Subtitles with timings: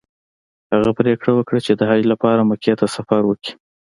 [0.73, 3.53] هغه پریکړه وکړه چې د حج لپاره مکې ته سفر وکړي.